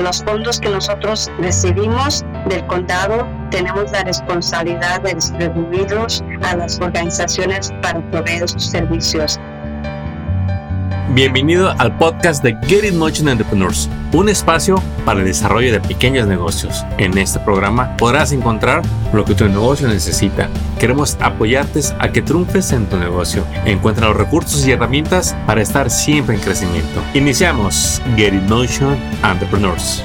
Los 0.00 0.24
fondos 0.24 0.58
que 0.58 0.70
nosotros 0.70 1.30
recibimos 1.40 2.24
del 2.48 2.66
condado 2.66 3.28
tenemos 3.50 3.92
la 3.92 4.02
responsabilidad 4.02 5.02
de 5.02 5.14
distribuirlos 5.14 6.24
a 6.42 6.56
las 6.56 6.80
organizaciones 6.80 7.70
para 7.82 8.00
proveer 8.10 8.48
sus 8.48 8.64
servicios. 8.64 9.38
Bienvenido 11.12 11.74
al 11.76 11.98
podcast 11.98 12.40
de 12.40 12.56
Get 12.68 12.84
It 12.84 12.94
Motion 12.94 13.28
Entrepreneurs, 13.28 13.90
un 14.12 14.28
espacio 14.28 14.80
para 15.04 15.18
el 15.18 15.26
desarrollo 15.26 15.72
de 15.72 15.80
pequeños 15.80 16.28
negocios. 16.28 16.84
En 16.98 17.18
este 17.18 17.40
programa 17.40 17.96
podrás 17.96 18.30
encontrar 18.30 18.82
lo 19.12 19.24
que 19.24 19.34
tu 19.34 19.44
negocio 19.48 19.88
necesita. 19.88 20.48
Queremos 20.78 21.18
apoyarte 21.20 21.80
a 21.98 22.12
que 22.12 22.22
triunfes 22.22 22.70
en 22.70 22.86
tu 22.86 22.96
negocio. 22.96 23.44
Encuentra 23.64 24.06
los 24.06 24.18
recursos 24.18 24.64
y 24.64 24.70
herramientas 24.70 25.34
para 25.48 25.62
estar 25.62 25.90
siempre 25.90 26.36
en 26.36 26.42
crecimiento. 26.42 27.02
Iniciamos 27.12 28.00
Get 28.14 28.32
It 28.32 28.42
Motion 28.42 28.96
Entrepreneurs. 29.24 30.04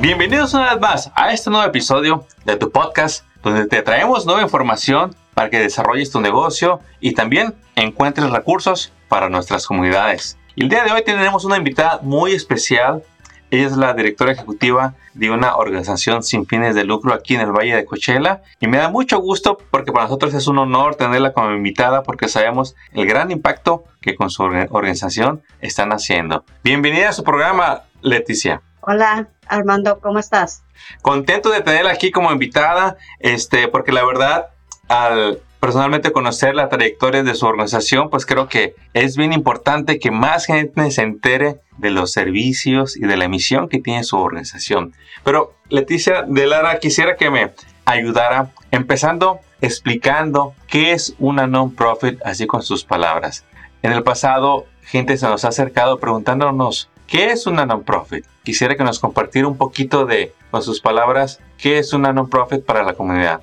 Bienvenidos 0.00 0.54
una 0.54 0.72
vez 0.72 0.80
más 0.80 1.12
a 1.14 1.34
este 1.34 1.50
nuevo 1.50 1.66
episodio 1.66 2.24
de 2.46 2.56
tu 2.56 2.70
podcast 2.70 3.26
donde 3.42 3.66
te 3.66 3.82
traemos 3.82 4.24
nueva 4.24 4.40
información 4.40 5.14
para 5.34 5.50
que 5.50 5.58
desarrolles 5.58 6.10
tu 6.10 6.22
negocio 6.22 6.80
y 6.98 7.12
también 7.12 7.54
encuentres 7.74 8.30
recursos 8.30 8.90
para 9.10 9.28
nuestras 9.28 9.66
comunidades. 9.66 10.38
El 10.56 10.70
día 10.70 10.84
de 10.84 10.90
hoy 10.90 11.04
tenemos 11.04 11.44
una 11.44 11.58
invitada 11.58 12.00
muy 12.02 12.32
especial. 12.32 13.02
Ella 13.50 13.66
es 13.66 13.76
la 13.76 13.92
directora 13.92 14.32
ejecutiva 14.32 14.94
de 15.12 15.30
una 15.30 15.54
organización 15.56 16.22
sin 16.22 16.46
fines 16.46 16.74
de 16.74 16.84
lucro 16.84 17.12
aquí 17.12 17.34
en 17.34 17.42
el 17.42 17.52
Valle 17.52 17.76
de 17.76 17.84
Coachella 17.84 18.40
y 18.58 18.66
me 18.66 18.78
da 18.78 18.88
mucho 18.88 19.18
gusto 19.18 19.58
porque 19.70 19.92
para 19.92 20.04
nosotros 20.04 20.32
es 20.32 20.46
un 20.46 20.56
honor 20.56 20.94
tenerla 20.94 21.34
como 21.34 21.50
invitada 21.50 22.02
porque 22.02 22.26
sabemos 22.28 22.74
el 22.94 23.06
gran 23.06 23.30
impacto 23.30 23.84
que 24.00 24.16
con 24.16 24.30
su 24.30 24.44
organización 24.44 25.42
están 25.60 25.92
haciendo. 25.92 26.46
Bienvenida 26.64 27.10
a 27.10 27.12
su 27.12 27.22
programa, 27.22 27.82
Leticia. 28.00 28.62
Hola, 28.80 29.28
Armando, 29.48 30.00
¿cómo 30.00 30.20
estás? 30.20 30.64
Contento 31.02 31.50
de 31.50 31.60
tenerla 31.60 31.92
aquí 31.92 32.10
como 32.10 32.32
invitada, 32.32 32.96
este, 33.18 33.68
porque 33.68 33.92
la 33.92 34.06
verdad, 34.06 34.46
al 34.88 35.38
personalmente 35.60 36.12
conocer 36.12 36.54
la 36.54 36.68
trayectoria 36.68 37.22
de 37.22 37.34
su 37.34 37.46
organización, 37.46 38.10
pues 38.10 38.26
creo 38.26 38.48
que 38.48 38.74
es 38.94 39.16
bien 39.16 39.32
importante 39.32 39.98
que 39.98 40.10
más 40.10 40.46
gente 40.46 40.90
se 40.90 41.02
entere 41.02 41.60
de 41.78 41.90
los 41.90 42.12
servicios 42.12 42.96
y 42.96 43.06
de 43.06 43.16
la 43.16 43.28
misión 43.28 43.68
que 43.68 43.80
tiene 43.80 44.04
su 44.04 44.16
organización. 44.16 44.94
Pero 45.24 45.54
Leticia 45.68 46.22
de 46.22 46.46
Lara, 46.46 46.78
quisiera 46.78 47.16
que 47.16 47.30
me 47.30 47.52
ayudara 47.84 48.50
empezando 48.70 49.40
explicando 49.60 50.54
qué 50.66 50.92
es 50.92 51.14
una 51.18 51.46
non-profit, 51.46 52.20
así 52.24 52.46
con 52.46 52.62
sus 52.62 52.84
palabras. 52.84 53.44
En 53.82 53.92
el 53.92 54.02
pasado, 54.02 54.66
gente 54.82 55.16
se 55.16 55.26
nos 55.26 55.44
ha 55.44 55.48
acercado 55.48 55.98
preguntándonos 55.98 56.90
¿Qué 57.06 57.30
es 57.30 57.46
una 57.46 57.64
non-profit? 57.64 58.24
Quisiera 58.42 58.76
que 58.76 58.82
nos 58.82 58.98
compartiera 58.98 59.46
un 59.46 59.56
poquito 59.56 60.06
de, 60.06 60.32
con 60.50 60.62
sus 60.62 60.80
palabras, 60.80 61.40
qué 61.56 61.78
es 61.78 61.92
una 61.92 62.12
non-profit 62.12 62.64
para 62.64 62.82
la 62.82 62.94
comunidad. 62.94 63.40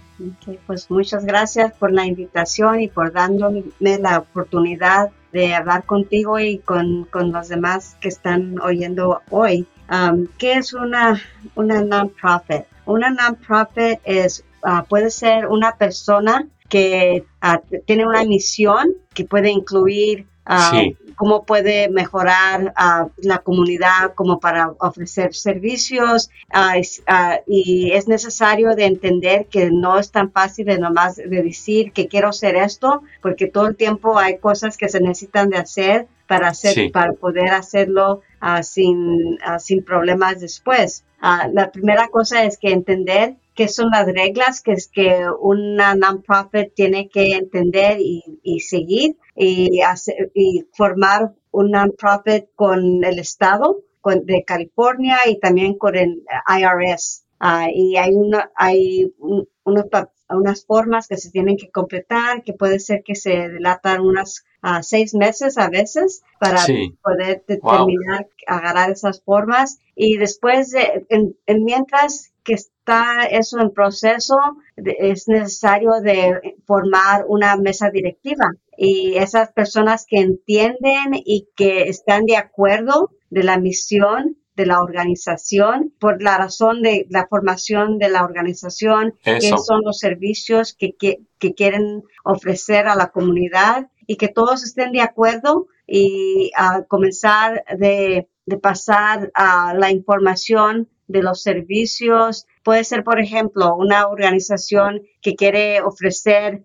pues 0.68 0.92
muchas 0.92 1.26
gracias 1.26 1.74
por 1.74 1.92
la 1.92 2.06
invitación 2.06 2.82
y 2.82 2.88
por 2.90 3.14
dándome 3.14 3.64
la 3.80 4.20
oportunidad 4.20 5.12
de 5.32 5.56
hablar 5.56 5.86
contigo 5.86 6.40
y 6.40 6.60
con, 6.60 7.06
con 7.06 7.32
los 7.32 7.48
demás 7.48 7.96
que 8.02 8.10
están 8.10 8.60
oyendo 8.60 9.22
hoy. 9.30 9.66
Um, 9.90 10.28
¿Qué 10.38 10.54
es 10.54 10.74
una, 10.74 11.22
una 11.56 11.82
non-profit? 11.82 12.66
Una 12.86 13.10
non-profit 13.10 14.00
es, 14.04 14.44
uh, 14.64 14.84
puede 14.88 15.10
ser 15.10 15.48
una 15.48 15.76
persona 15.78 16.48
que 16.70 17.24
uh, 17.42 17.82
tiene 17.86 18.06
una 18.06 18.24
misión 18.26 18.94
que 19.14 19.26
puede 19.26 19.50
incluir 19.50 20.28
uh, 20.48 20.94
cómo 21.16 21.46
puede 21.46 21.90
mejorar 21.90 22.74
a 22.76 23.08
la 23.18 23.40
comunidad 23.40 24.14
como 24.16 24.40
para 24.40 24.74
ofrecer 24.80 25.34
servicios 25.34 26.30
ah, 26.52 26.76
ah, 27.08 27.40
y 27.48 27.92
es 27.92 28.08
necesario 28.08 28.76
de 28.76 28.86
entender 28.86 29.48
que 29.48 29.70
no 29.72 30.00
es 30.00 30.12
tan 30.12 30.32
fácil 30.32 30.66
de 30.66 30.78
nomás 30.78 31.16
de 31.16 31.42
decir 31.42 31.92
que 31.92 32.08
quiero 32.08 32.30
hacer 32.30 32.56
esto 32.56 33.04
porque 33.22 33.48
todo 33.48 33.68
el 33.68 33.76
tiempo 33.76 34.18
hay 34.18 34.38
cosas 34.38 34.78
que 34.78 34.90
se 34.90 35.00
necesitan 35.00 35.50
de 35.50 35.58
hacer 35.58 36.08
para 36.28 36.50
hacer 36.50 36.92
para 36.92 37.14
poder 37.14 37.50
hacerlo 37.50 38.22
sin, 38.64 39.38
sin 39.60 39.84
problemas 39.84 40.40
después. 40.40 41.04
la 41.22 41.72
primera 41.72 42.08
cosa 42.08 42.44
es 42.44 42.58
que 42.58 42.72
entender 42.72 43.36
qué 43.56 43.68
son 43.68 43.90
las 43.92 44.06
reglas 44.06 44.62
que 44.62 44.74
es 44.74 44.88
que 44.88 45.26
una 45.40 45.96
non-profit 45.96 46.74
tiene 46.74 47.10
que 47.10 47.36
entender 47.36 48.00
y, 48.00 48.40
y 48.44 48.60
seguir 48.60 49.18
y, 49.36 49.82
hacer, 49.82 50.32
y 50.34 50.66
formar 50.74 51.34
un 51.52 51.72
non-profit 51.72 52.46
con 52.56 53.04
el 53.04 53.20
Estado 53.20 53.82
con, 54.02 54.26
de 54.26 54.44
California 54.44 55.18
y 55.26 55.40
también 55.40 55.78
con 55.78 55.96
el 55.96 56.24
IRS. 56.48 57.26
Uh, 57.40 57.70
y 57.74 57.98
hay, 57.98 58.14
una, 58.16 58.52
hay 58.56 59.14
un, 59.18 59.48
unos, 59.64 59.86
unas 60.30 60.66
formas 60.66 61.08
que 61.08 61.18
se 61.18 61.32
tienen 61.32 61.58
que 61.58 61.72
completar, 61.72 62.44
que 62.44 62.54
puede 62.54 62.80
ser 62.80 63.04
que 63.04 63.16
se 63.16 63.50
delatan 63.50 64.02
unas 64.02 64.46
uh, 64.64 64.82
seis 64.82 65.14
meses 65.14 65.58
a 65.58 65.70
veces 65.70 66.24
para 66.40 66.62
poder 67.02 67.44
determinar, 67.48 68.28
agarrar 68.48 68.92
esas 68.92 69.22
formas. 69.22 69.80
Y 69.96 70.18
después, 70.18 70.72
de, 70.72 71.06
en, 71.10 71.38
en 71.46 71.64
mientras 71.64 72.33
que 72.44 72.54
está 72.54 73.26
eso 73.30 73.60
en 73.60 73.72
proceso, 73.72 74.36
es 74.76 75.28
necesario 75.28 76.02
de 76.02 76.58
formar 76.66 77.26
una 77.28 77.56
mesa 77.56 77.90
directiva. 77.90 78.52
Y 78.78 79.16
esas 79.16 79.52
personas 79.52 80.06
que 80.08 80.20
entienden 80.20 81.14
y 81.14 81.48
que 81.56 81.84
están 81.84 82.26
de 82.26 82.38
acuerdo 82.38 83.12
de 83.30 83.44
la 83.44 83.58
misión 83.58 84.38
de 84.56 84.66
la 84.66 84.82
organización 84.82 85.94
por 86.00 86.22
la 86.22 86.38
razón 86.38 86.82
de 86.82 87.08
la 87.10 87.28
formación 87.28 87.98
de 87.98 88.10
la 88.10 88.24
organización, 88.24 89.16
qué 89.24 89.42
son 89.42 89.82
los 89.84 89.98
servicios 89.98 90.76
que, 90.78 90.94
que, 90.94 91.54
quieren 91.56 92.04
ofrecer 92.24 92.88
a 92.88 92.96
la 92.96 93.10
comunidad 93.10 93.90
y 94.06 94.18
que 94.18 94.28
todos 94.28 94.64
estén 94.64 94.92
de 94.92 95.02
acuerdo 95.02 95.68
y 95.88 96.52
a 96.56 96.84
comenzar 96.84 97.66
de, 97.78 98.30
de 98.46 98.58
pasar 98.58 99.32
a 99.34 99.74
la 99.74 99.92
información 99.92 100.90
de 101.08 101.24
los 101.24 101.42
servicios. 101.42 102.46
Puede 102.64 102.84
ser, 102.84 103.04
por 103.04 103.20
ejemplo, 103.20 103.76
una 103.76 104.08
organización 104.08 105.02
que 105.22 105.36
quiere 105.36 105.82
ofrecer 105.82 106.64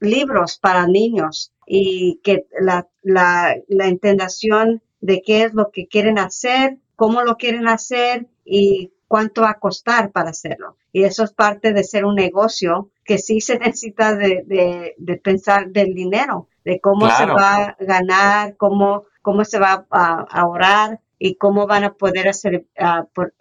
libros 0.00 0.58
para 0.58 0.86
niños 0.86 1.52
y 1.66 2.20
que 2.22 2.46
la, 2.60 2.88
la, 3.02 3.56
la 3.68 3.88
intención 3.88 4.82
de 5.00 5.22
qué 5.24 5.44
es 5.44 5.54
lo 5.54 5.70
que 5.70 5.86
quieren 5.88 6.18
hacer, 6.18 6.78
cómo 6.94 7.22
lo 7.22 7.36
quieren 7.36 7.66
hacer 7.68 8.26
y 8.44 8.92
cuánto 9.08 9.42
va 9.42 9.50
a 9.50 9.58
costar 9.58 10.12
para 10.12 10.30
hacerlo. 10.30 10.76
Y 10.92 11.04
eso 11.04 11.24
es 11.24 11.32
parte 11.32 11.72
de 11.72 11.84
ser 11.84 12.04
un 12.04 12.14
negocio 12.14 12.90
que 13.04 13.18
sí 13.18 13.40
se 13.40 13.58
necesita 13.58 14.14
de, 14.14 14.42
de, 14.46 14.94
de 14.98 15.16
pensar 15.16 15.68
del 15.68 15.94
dinero, 15.94 16.48
de 16.64 16.80
cómo 16.80 17.08
se 17.10 17.26
va 17.26 17.54
a 17.56 17.76
ganar, 17.80 18.56
cómo, 18.56 19.04
cómo 19.22 19.44
se 19.44 19.58
va 19.58 19.86
a 19.90 20.26
ahorrar 20.30 21.00
y 21.18 21.36
cómo 21.36 21.66
van 21.66 21.84
a 21.84 21.94
poder 21.94 22.28
hacer, 22.28 22.66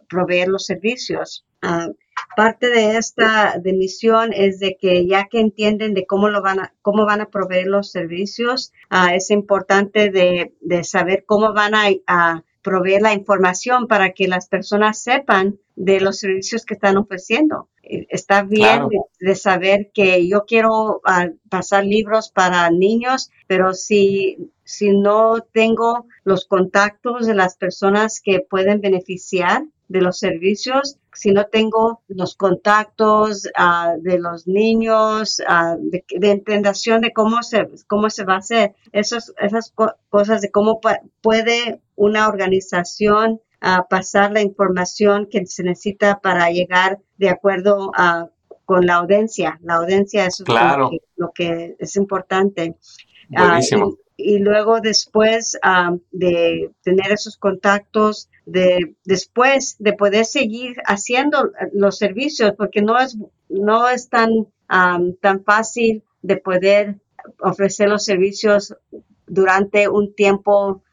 proveer 0.07 0.47
los 0.47 0.65
servicios. 0.65 1.45
Ah, 1.61 1.89
parte 2.35 2.67
de 2.67 2.97
esta 2.97 3.57
de 3.59 3.73
misión 3.73 4.31
es 4.33 4.59
de 4.59 4.77
que 4.79 5.05
ya 5.07 5.27
que 5.29 5.39
entienden 5.39 5.93
de 5.93 6.05
cómo 6.05 6.29
lo 6.29 6.41
van 6.41 6.59
a, 6.59 6.73
cómo 6.81 7.05
van 7.05 7.21
a 7.21 7.29
proveer 7.29 7.67
los 7.67 7.91
servicios, 7.91 8.71
ah, 8.89 9.15
es 9.15 9.31
importante 9.31 10.09
de, 10.11 10.53
de, 10.61 10.83
saber 10.83 11.25
cómo 11.25 11.53
van 11.53 11.73
a, 11.75 12.43
proveer 12.65 13.03
la 13.03 13.13
información 13.13 13.87
para 13.87 14.11
que 14.13 14.27
las 14.27 14.47
personas 14.47 14.97
sepan 14.97 15.59
de 15.75 16.01
los 16.01 16.17
servicios 16.17 16.65
que 16.65 16.73
están 16.73 16.97
ofreciendo. 16.97 17.69
Eh, 17.83 18.07
está 18.09 18.41
bien 18.41 18.87
de, 19.19 19.35
saber 19.35 19.91
que 19.93 20.27
yo 20.27 20.45
quiero 20.45 20.99
ah, 21.05 21.29
pasar 21.47 21.85
libros 21.85 22.31
para 22.31 22.67
niños, 22.71 23.29
pero 23.45 23.73
si, 23.75 24.49
si 24.63 24.97
no 24.97 25.41
tengo 25.53 26.07
los 26.23 26.45
contactos 26.47 27.27
de 27.27 27.35
las 27.35 27.55
personas 27.55 28.19
que 28.19 28.39
pueden 28.39 28.81
beneficiar 28.81 29.63
de 29.87 30.01
los 30.01 30.17
servicios, 30.17 30.97
si 31.15 31.31
no 31.31 31.45
tengo 31.47 32.01
los 32.07 32.35
contactos 32.35 33.45
uh, 33.57 34.01
de 34.01 34.19
los 34.19 34.47
niños, 34.47 35.41
uh, 35.47 35.77
de, 35.79 36.05
de, 36.09 36.31
entendación 36.31 37.01
de 37.01 37.13
cómo 37.13 37.41
se, 37.41 37.67
cómo 37.87 38.09
se 38.09 38.25
va 38.25 38.35
a 38.35 38.39
hacer, 38.39 38.75
Esos, 38.91 39.33
esas 39.39 39.73
cosas 40.09 40.41
de 40.41 40.51
cómo 40.51 40.79
puede 41.21 41.81
una 41.95 42.27
organización 42.27 43.41
uh, 43.61 43.87
pasar 43.89 44.31
la 44.31 44.41
información 44.41 45.27
que 45.29 45.45
se 45.45 45.63
necesita 45.63 46.19
para 46.19 46.49
llegar 46.49 46.99
de 47.17 47.29
acuerdo 47.29 47.91
con 48.65 48.85
la 48.85 48.95
audiencia. 48.95 49.59
La 49.63 49.75
audiencia 49.75 50.25
es 50.25 50.39
lo, 50.39 50.89
que, 50.89 50.97
lo, 51.15 51.31
que, 51.31 51.75
es 51.79 51.95
importante. 51.95 52.75
Buenísimo 53.29 53.97
y 53.97 54.04
luego 54.17 54.79
después 54.81 55.57
de 56.11 56.71
tener 56.83 57.11
esos 57.11 57.37
contactos, 57.37 58.29
de 58.45 58.95
después 59.03 59.75
de 59.79 59.93
poder 59.93 60.25
seguir 60.25 60.75
haciendo 60.85 61.51
los 61.73 61.97
servicios, 61.97 62.53
porque 62.57 62.81
no 62.81 62.97
es, 62.99 63.17
no 63.49 63.89
es 63.89 64.09
tan, 64.09 64.29
tan 64.67 65.43
fácil 65.43 66.03
de 66.21 66.37
poder 66.37 66.95
ofrecer 67.39 67.89
los 67.89 68.05
servicios 68.05 68.75
durante 69.27 69.87
un 69.89 70.13
tiempo 70.13 70.83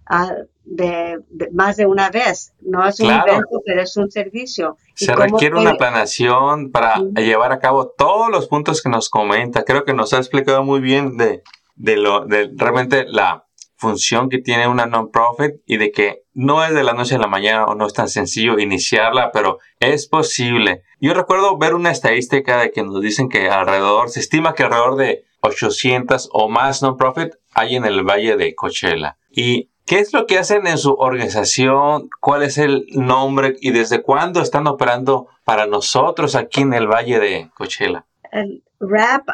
de, 0.65 1.19
más 1.53 1.77
de 1.77 1.87
una 1.87 2.11
vez. 2.11 2.53
No 2.61 2.87
es 2.87 2.99
un 3.01 3.11
evento, 3.11 3.63
pero 3.65 3.83
es 3.83 3.97
un 3.97 4.11
servicio. 4.11 4.77
Se 4.95 5.15
requiere 5.15 5.59
una 5.59 5.75
planación 5.75 6.71
para 6.71 6.99
llevar 7.17 7.53
a 7.53 7.61
cabo 7.61 7.89
todos 7.97 8.31
los 8.31 8.49
puntos 8.49 8.83
que 8.83 8.89
nos 8.89 9.09
comenta. 9.09 9.65
Creo 9.65 9.85
que 9.85 9.95
nos 9.95 10.13
ha 10.13 10.19
explicado 10.19 10.65
muy 10.65 10.81
bien 10.81 11.17
de, 11.17 11.43
de 11.75 11.97
lo 11.97 12.27
de 12.27 12.51
realmente 12.57 13.05
la 13.07 13.47
función 13.83 14.29
que 14.29 14.39
tiene 14.39 14.69
una 14.69 14.87
non-profit 14.87 15.57
y 15.67 15.77
de 15.77 15.91
que 15.91 16.23
no 16.33 16.65
es 16.65 16.73
de 16.73 16.85
la 16.85 16.93
noche 16.93 17.17
a 17.17 17.19
la 17.19 17.27
mañana 17.27 17.65
o 17.67 17.75
no 17.75 17.87
es 17.87 17.93
tan 17.93 18.09
sencillo 18.09 18.59
iniciarla, 18.61 19.33
pero 19.33 19.59
es 19.81 20.07
posible. 20.07 20.83
Yo 21.01 21.15
recuerdo 21.15 21.59
ver 21.59 21.75
una 21.75 21.91
estadística 21.91 22.61
de 22.61 22.71
que 22.71 22.85
nos 22.85 23.01
dicen 23.01 23.29
que 23.29 23.51
alrededor, 23.51 24.09
se 24.09 24.21
estima 24.21 24.55
que 24.55 24.63
alrededor 24.63 24.97
de 24.97 25.25
800 25.41 26.31
o 26.33 26.49
más 26.49 26.81
non-profit 26.83 27.35
hay 27.55 27.75
en 27.75 27.85
el 27.85 28.05
Valle 28.05 28.37
de 28.37 28.55
Coachella. 28.55 29.19
¿Y 29.29 29.71
qué 29.85 29.99
es 29.99 30.13
lo 30.13 30.27
que 30.27 30.39
hacen 30.39 30.69
en 30.69 30.79
su 30.79 30.93
organización? 30.93 32.09
¿Cuál 32.21 32.45
es 32.45 32.59
el 32.59 32.87
nombre? 32.93 33.57
¿Y 33.61 33.73
desde 33.73 34.03
cuándo 34.03 34.41
están 34.41 34.69
operando 34.69 35.27
para 35.45 35.67
nosotros 35.67 36.37
aquí 36.37 36.61
en 36.61 36.73
el 36.73 36.87
Valle 36.87 37.19
de 37.19 37.51
Coachella? 37.57 38.07
El 38.31 38.63
RAP 38.79 39.27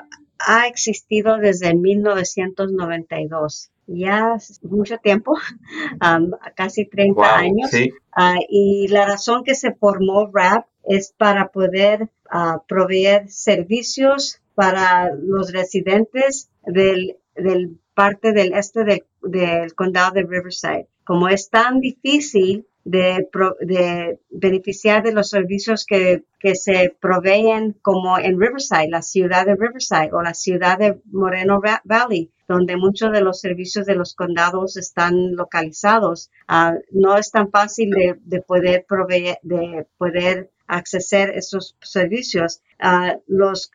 ha 0.46 0.66
existido 0.66 1.36
desde 1.38 1.74
1992 1.74 3.70
ya 3.88 4.36
mucho 4.62 4.98
tiempo, 4.98 5.34
casi 6.54 6.84
30 6.84 7.36
años. 7.36 7.70
Ah, 8.12 8.36
y 8.48 8.88
la 8.88 9.06
razón 9.06 9.44
que 9.44 9.54
se 9.54 9.72
formó 9.72 10.30
RAP 10.32 10.66
es 10.84 11.14
para 11.16 11.48
poder 11.48 12.10
uh, 12.32 12.60
proveer 12.66 13.28
servicios 13.30 14.40
para 14.54 15.14
los 15.14 15.52
residentes 15.52 16.50
del, 16.66 17.16
del 17.34 17.78
parte 17.94 18.32
del 18.32 18.52
este 18.52 18.84
del 19.22 19.74
condado 19.74 20.12
de 20.12 20.22
Riverside. 20.22 20.86
Como 21.04 21.28
es 21.28 21.50
tan 21.50 21.80
difícil 21.80 22.66
de, 22.88 23.28
de, 23.60 24.18
beneficiar 24.30 25.02
de 25.02 25.12
los 25.12 25.28
servicios 25.28 25.84
que, 25.84 26.24
que, 26.40 26.54
se 26.54 26.96
proveen 27.00 27.76
como 27.82 28.18
en 28.18 28.40
Riverside, 28.40 28.88
la 28.88 29.02
ciudad 29.02 29.44
de 29.44 29.56
Riverside 29.56 30.10
o 30.12 30.22
la 30.22 30.32
ciudad 30.32 30.78
de 30.78 30.98
Moreno 31.12 31.60
Valley, 31.84 32.30
donde 32.48 32.76
muchos 32.76 33.12
de 33.12 33.20
los 33.20 33.40
servicios 33.40 33.84
de 33.84 33.94
los 33.94 34.14
condados 34.14 34.78
están 34.78 35.36
localizados. 35.36 36.30
Ah, 36.46 36.74
no 36.90 37.18
es 37.18 37.30
tan 37.30 37.50
fácil 37.50 37.90
de, 37.90 38.16
de 38.24 38.40
poder 38.40 38.86
proveer, 38.88 39.38
de 39.42 39.86
poder 39.98 40.50
acceder 40.66 41.30
esos 41.30 41.76
servicios. 41.82 42.62
Uh, 42.82 43.20
los 43.26 43.70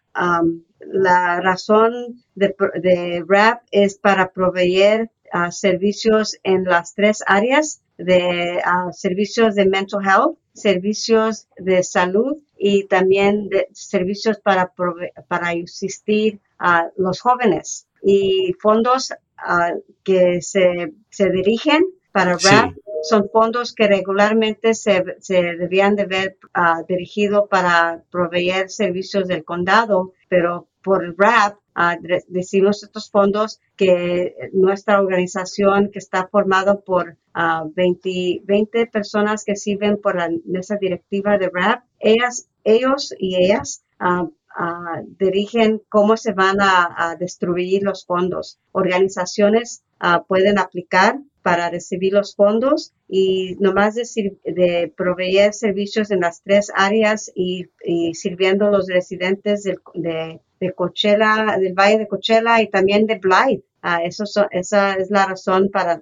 la 0.86 1.40
razón 1.42 2.24
de, 2.36 2.56
de, 2.82 3.24
RAP 3.28 3.64
es 3.72 3.96
para 3.96 4.32
proveer 4.32 5.12
uh, 5.34 5.52
servicios 5.52 6.38
en 6.44 6.66
las 6.66 6.94
tres 6.94 7.24
áreas 7.26 7.83
de 7.98 8.62
uh, 8.66 8.92
servicios 8.92 9.56
de 9.56 9.66
mental 9.66 10.02
health, 10.04 10.38
servicios 10.54 11.48
de 11.58 11.84
salud 11.84 12.38
y 12.58 12.86
también 12.86 13.50
de 13.50 13.68
servicios 13.72 14.40
para, 14.40 14.74
para 15.28 15.50
asistir 15.50 16.40
a 16.60 16.90
los 16.98 17.22
jóvenes 17.22 17.88
y 18.02 18.54
fondos 18.60 19.14
que 20.04 20.42
se, 20.42 20.94
se, 21.10 21.30
dirigen 21.30 21.84
para 22.12 22.38
RAP. 22.38 22.76
Son 23.02 23.30
fondos 23.30 23.74
que 23.74 23.88
regularmente 23.88 24.74
se, 24.74 25.04
se 25.20 25.42
debían 25.56 25.96
de 25.96 26.06
ver 26.06 26.38
dirigido 26.88 27.48
para 27.48 28.04
proveer 28.10 28.70
servicios 28.70 29.28
del 29.28 29.44
condado, 29.44 30.14
pero 30.30 30.70
por 30.82 31.16
RAP 31.18 31.58
uh, 31.76 32.22
decimos 32.28 32.84
estos 32.84 33.10
fondos 33.10 33.60
que 33.76 34.36
nuestra 34.54 35.00
organización 35.00 35.90
que 35.92 36.00
está 36.00 36.28
formado 36.28 36.82
por 36.82 37.18
20, 37.76 38.42
20, 38.44 38.88
personas 38.88 39.44
que 39.44 39.56
sirven 39.56 40.00
por 40.00 40.16
la 40.16 40.30
mesa 40.46 40.78
directiva 40.80 41.38
de 41.38 41.50
RAP, 41.52 41.84
ellas, 42.00 42.48
ellos 42.64 43.14
y 43.18 43.44
ellas 43.44 43.84
dirigen 45.18 45.82
cómo 45.90 46.16
se 46.16 46.34
van 46.34 46.62
a, 46.62 46.94
a, 46.96 47.16
distribuir 47.16 47.82
los 47.82 48.06
fondos. 48.06 48.60
Organizaciones 48.72 49.84
pueden 50.28 50.60
aplicar 50.60 51.20
para 51.44 51.70
recibir 51.70 52.14
los 52.14 52.36
fondos 52.36 52.94
y 53.08 53.56
nomás 53.60 53.96
de, 53.96 54.38
de 54.46 54.94
proveer 54.96 55.54
servicios 55.54 56.10
en 56.10 56.22
las 56.22 56.42
tres 56.42 56.72
áreas 56.74 57.32
y, 57.36 57.66
sirviendo 58.14 58.68
a 58.68 58.72
los 58.72 58.88
residentes 58.88 59.64
de, 59.64 60.42
de, 60.68 60.74
Coachella, 60.74 61.58
del 61.60 61.74
Valle 61.74 62.00
de 62.00 62.08
Coachella 62.08 62.62
y 62.62 62.70
también 62.70 63.06
de 63.06 63.20
Blythe. 63.20 63.66
Ah, 63.82 64.02
eso 64.02 64.24
esa 64.52 64.94
es 64.94 65.12
la 65.12 65.26
razón 65.26 65.70
para 65.70 66.02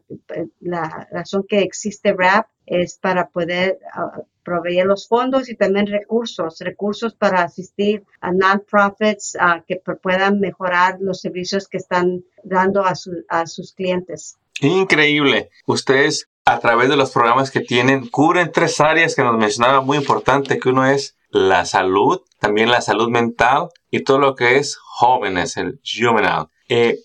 la 0.59 1.07
razón 1.11 1.45
que 1.49 1.61
existe 1.61 2.13
RAP 2.13 2.45
es 2.67 2.99
para 2.99 3.29
poder 3.29 3.79
ah, 3.93 4.21
proveer 4.43 4.85
los 4.85 5.07
fondos 5.07 5.49
y 5.49 5.55
también 5.55 5.87
recursos, 5.87 6.59
recursos 6.59 7.15
para 7.15 7.41
asistir 7.43 8.03
a 8.21 8.31
non-profits 8.31 9.35
ah, 9.39 9.63
que 9.67 9.77
puedan 9.77 10.39
mejorar 10.39 10.97
los 10.99 11.21
servicios 11.21 11.67
que 11.67 11.77
están 11.77 12.23
dando 12.43 12.85
a, 12.85 12.93
a 13.29 13.47
sus 13.47 13.73
clientes. 13.73 14.37
Increíble. 14.61 15.49
Ustedes 15.65 16.29
a 16.45 16.59
través 16.59 16.89
de 16.89 16.97
los 16.97 17.11
programas 17.11 17.49
que 17.51 17.61
tienen 17.61 18.09
cubren 18.09 18.51
tres 18.51 18.79
áreas 18.79 19.15
que 19.15 19.23
nos 19.23 19.37
mencionaba 19.37 19.81
muy 19.81 19.97
importante, 19.97 20.59
que 20.59 20.69
uno 20.69 20.85
es 20.85 21.15
la 21.31 21.65
salud, 21.65 22.21
también 22.39 22.69
la 22.69 22.81
salud 22.81 23.09
mental 23.09 23.69
y 23.89 24.03
todo 24.03 24.19
lo 24.19 24.35
que 24.35 24.57
es 24.57 24.77
jóvenes, 24.77 25.57
el 25.57 25.79
juvenile. 25.83 26.47
Eh, 26.69 26.99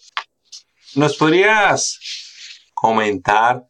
¿Nos 0.94 1.16
podrías 1.16 1.98
comentar 2.74 3.66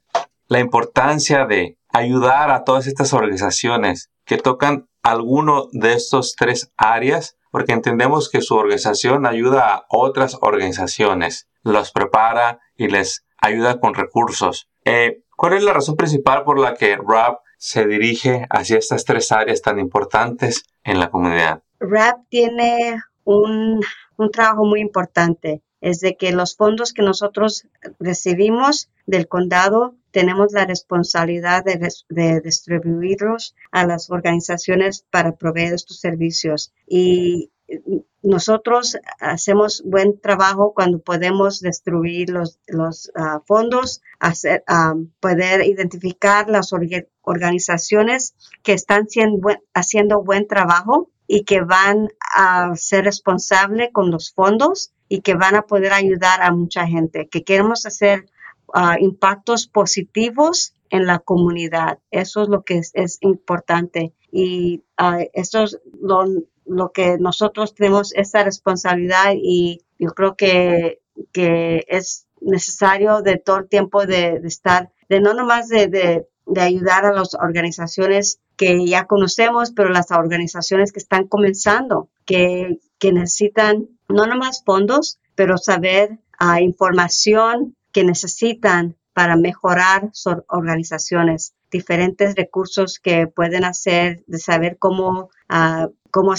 la 0.49 0.61
importancia 0.61 1.47
de 1.47 1.79
ayudar 1.93 2.51
a 2.51 2.65
todas 2.65 2.87
estas 2.87 3.13
organizaciones 3.13 4.11
que 4.25 4.39
tocan 4.39 4.89
alguno 5.03 5.69
de 5.73 5.95
estos 5.95 6.35
tres 6.37 6.73
áreas? 6.77 7.37
Porque 7.51 7.73
entendemos 7.73 8.29
que 8.29 8.43
su 8.43 8.55
organización 8.55 9.27
ayuda 9.27 9.75
a 9.75 9.87
otras 9.89 10.37
organizaciones, 10.41 11.49
los 11.63 11.91
prepara 11.91 12.61
y 12.77 12.89
les 12.89 13.25
ayuda 13.39 13.81
con 13.81 13.95
recursos. 13.95 14.69
Eh, 14.85 15.23
¿Cuál 15.37 15.55
es 15.55 15.63
la 15.63 15.73
razón 15.73 15.97
principal 15.97 16.45
por 16.45 16.59
la 16.59 16.75
que 16.75 16.97
RAP 16.97 17.41
se 17.57 17.87
dirige 17.87 18.47
hacia 18.51 18.79
estas 18.79 19.05
tres 19.05 19.33
áreas 19.33 19.63
tan 19.63 19.79
importantes 19.79 20.65
en 20.85 20.99
la 20.99 21.11
comunidad? 21.11 21.63
RAP 21.81 22.21
tiene 22.29 23.03
un, 23.25 23.81
un 24.17 24.31
trabajo 24.31 24.65
muy 24.65 24.81
importante. 24.81 25.63
Es 25.81 26.01
de 26.01 26.17
que 26.17 26.33
los 26.33 26.57
fondos 26.57 26.93
que 26.93 27.03
nosotros 27.03 27.67
recibimos 28.01 28.91
del 29.07 29.29
condado 29.29 29.95
tenemos 30.11 30.53
la 30.53 30.65
responsabilidad 30.65 31.63
de, 31.65 31.91
de, 32.09 32.41
distribuirlos 32.41 33.55
a 33.71 33.87
las 33.87 34.11
organizaciones 34.11 35.05
para 35.11 35.37
proveer 35.37 35.75
estos 35.75 36.01
servicios. 36.01 36.73
Y 36.87 37.51
nosotros 38.23 38.99
hacemos 39.21 39.83
buen 39.85 40.21
trabajo 40.21 40.73
cuando 40.75 40.99
podemos 41.01 41.61
destruir 41.61 42.31
los, 42.31 42.59
los 42.67 43.11
ah, 43.15 43.41
fondos, 43.47 44.03
hacer, 44.19 44.65
ah, 44.67 44.95
poder 45.21 45.65
identificar 45.65 46.49
las 46.49 46.73
organizaciones 47.23 48.35
que 48.63 48.73
están 48.73 49.07
haciendo 49.75 50.23
buen 50.23 50.47
trabajo 50.47 51.11
y 51.29 51.45
que 51.45 51.61
van 51.61 52.09
a 52.35 52.75
ser 52.77 53.05
responsables 53.05 53.91
con 53.93 54.11
los 54.11 54.33
fondos 54.33 54.93
y 55.09 55.21
que 55.21 55.35
van 55.35 55.55
a 55.55 55.63
poder 55.63 55.93
ayudar 55.93 56.43
a 56.43 56.53
mucha 56.53 56.87
gente, 56.87 57.29
que 57.29 57.45
queremos 57.45 57.87
hacer 57.87 58.27
ah, 58.75 58.97
impactos 58.99 59.67
positivos 59.69 60.75
en 60.91 61.07
la 61.07 61.19
comunidad. 61.19 61.99
Eso 62.11 62.43
es 62.43 62.49
lo 62.49 62.63
que 62.63 62.79
es, 62.93 63.19
importante. 63.21 64.15
Y 64.31 64.83
eso 65.33 65.65
es 65.65 65.79
lo, 66.01 66.25
lo 66.67 66.93
que 66.93 67.19
nosotros 67.19 67.75
tenemos 67.75 68.13
esa 68.15 68.43
responsabilidad 68.45 69.33
y 69.35 69.81
yo 69.99 70.11
creo 70.11 70.37
que, 70.37 71.01
que 71.33 71.85
es 71.89 72.27
necesario 72.41 73.23
de 73.23 73.39
todo 73.39 73.59
el 73.59 73.69
tiempo 73.69 74.07
de, 74.07 74.41
estar, 74.45 74.91
de 75.09 75.21
no 75.21 75.35
nomás 75.35 75.69
de, 75.69 75.89
de, 75.89 76.27
ayudar 76.61 77.05
a 77.05 77.13
las 77.13 77.35
organizaciones 77.35 78.41
que 78.57 78.87
ya 78.87 79.07
conocemos, 79.07 79.73
pero 79.73 79.91
las 79.91 80.11
organizaciones 80.11 80.93
que 80.93 81.01
están 81.01 81.27
comenzando, 81.27 82.09
que, 82.25 82.79
que 82.99 83.13
necesitan 83.13 83.89
no 84.09 84.27
nomás 84.27 84.63
fondos, 84.65 85.19
pero 85.35 85.59
saber 85.59 86.19
uh, 86.41 86.61
información 86.61 87.77
que 87.93 88.05
necesitan 88.05 88.97
para 89.13 89.37
mejorar 89.37 90.11
sus 90.13 90.37
organizaciones, 90.49 91.55
diferentes 91.71 92.35
recursos 92.35 92.99
que 92.99 93.27
pueden 93.27 93.65
hacer, 93.65 94.23
de 94.27 94.39
saber 94.39 94.77
cómo 94.79 95.31
uh, 95.51 95.91
cómo, 96.17 96.33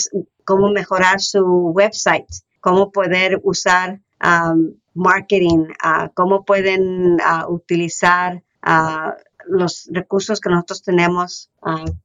cómo 0.44 0.72
mejorar 0.72 1.22
su 1.22 1.72
website, 1.76 2.26
cómo 2.62 2.92
poder 2.92 3.40
usar 3.44 4.00
um, 4.24 4.74
marketing, 4.96 5.68
uh, 5.86 6.10
cómo 6.16 6.46
pueden 6.46 7.18
uh, 7.22 7.48
utilizar 7.48 8.42
uh, 8.66 9.12
los 9.46 9.88
recursos 9.94 10.42
que 10.42 10.50
nosotros 10.50 10.82
tenemos 10.82 11.52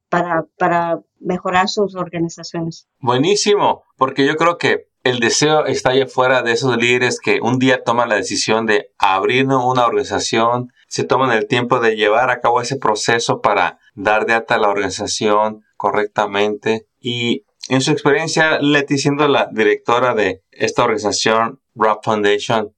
para, 0.08 0.44
para 0.58 1.00
mejorar 1.18 1.68
sus 1.68 1.96
organizaciones. 1.96 2.86
Buenísimo, 3.00 3.84
porque 3.96 4.26
yo 4.26 4.36
creo 4.36 4.58
que 4.58 4.88
el 5.02 5.18
deseo 5.18 5.66
está 5.66 5.90
allá 5.90 6.04
afuera 6.04 6.42
de 6.42 6.52
esos 6.52 6.76
líderes 6.76 7.18
que 7.18 7.40
un 7.40 7.58
día 7.58 7.82
toman 7.82 8.08
la 8.08 8.16
decisión 8.16 8.66
de 8.66 8.92
abrir 8.98 9.46
una 9.46 9.86
organización, 9.86 10.72
se 10.86 11.02
toman 11.02 11.32
el 11.32 11.48
tiempo 11.48 11.80
de 11.80 11.96
llevar 11.96 12.30
a 12.30 12.40
cabo 12.40 12.60
ese 12.60 12.76
proceso 12.76 13.40
para 13.40 13.80
dar 13.94 14.26
de 14.26 14.34
alta 14.34 14.58
la 14.58 14.68
organización 14.68 15.64
correctamente. 15.76 16.86
Y 17.00 17.44
en 17.68 17.80
su 17.80 17.92
experiencia, 17.92 18.58
Leti 18.60 18.98
siendo 18.98 19.28
la 19.28 19.48
directora 19.52 20.14
de 20.14 20.42
esta 20.50 20.84
organización, 20.84 21.60
Rock 21.74 22.04
Foundation, 22.04 22.74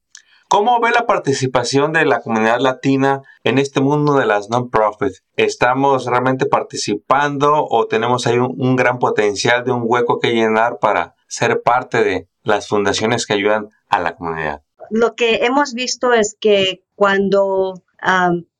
¿Cómo 0.49 0.79
ve 0.79 0.91
la 0.93 1.07
participación 1.07 1.93
de 1.93 2.05
la 2.05 2.21
comunidad 2.21 2.61
latina 2.61 3.23
en 3.43 3.59
este 3.59 3.81
mundo 3.81 4.15
de 4.15 4.25
las 4.25 4.51
non-profits? 4.51 5.25
¿Estamos 5.37 6.07
realmente 6.07 6.47
participando 6.47 7.67
o 7.69 7.89
tenemos 7.89 8.27
ahí 8.29 8.39
un, 8.39 8.77
gran 8.77 9.01
potencial 9.01 9.65
de 9.65 9.73
un 9.73 9.83
hueco 9.85 10.21
que 10.21 10.33
llenar 10.33 10.79
para 10.79 11.17
ser 11.27 11.63
parte 11.63 12.05
de 12.05 12.29
las 12.45 12.69
fundaciones 12.69 13.27
que 13.27 13.33
ayudan 13.33 13.71
a 13.89 13.99
la 13.99 14.15
comunidad? 14.15 14.63
Lo 14.91 15.17
que 15.17 15.45
hemos 15.45 15.73
visto 15.73 16.13
es 16.13 16.37
que 16.39 16.85
cuando, 16.95 17.83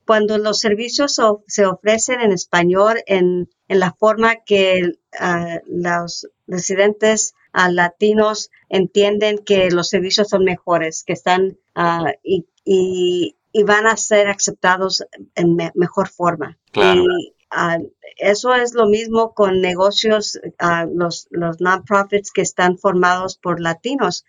cuando 0.05 0.37
los 0.37 0.59
servicios 0.59 1.21
se 1.47 1.65
ofrecen 1.65 2.19
en 2.19 2.33
español 2.33 2.97
en, 3.05 3.47
la 3.67 3.93
forma 3.93 4.35
que 4.45 4.93
ah, 5.19 5.59
los 5.67 6.27
residentes 6.47 7.33
uh, 7.53 7.71
latinos 7.71 8.51
entienden 8.69 9.39
que 9.39 9.71
los 9.71 9.89
servicios 9.89 10.29
son 10.29 10.43
mejores, 10.43 11.03
que 11.03 11.13
están 11.13 11.57
uh, 11.75 12.11
y, 12.23 12.45
y, 12.63 13.35
y, 13.51 13.63
van 13.63 13.87
a 13.87 13.97
ser 13.97 14.27
aceptados 14.27 15.03
en 15.35 15.55
me 15.55 15.71
mejor 15.75 16.09
forma. 16.09 16.57
Claro. 16.71 17.01
Y, 17.01 17.33
uh, 17.51 17.89
eso 18.17 18.53
es 18.55 18.73
lo 18.73 18.85
mismo 18.85 19.33
con 19.33 19.59
negocios, 19.59 20.39
los, 20.93 21.27
los 21.31 21.59
non-profits 21.59 22.31
que 22.31 22.41
están 22.41 22.77
formados 22.77 23.35
por 23.37 23.59
latinos, 23.59 24.25